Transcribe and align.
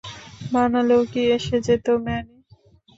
বানালেও 0.51 1.01
কি 1.11 1.21
এসে 1.35 1.57
যেতো, 1.67 1.91
ম্যানি? 2.05 2.35